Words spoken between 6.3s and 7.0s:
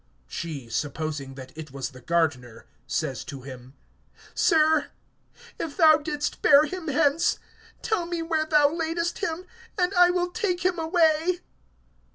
bear him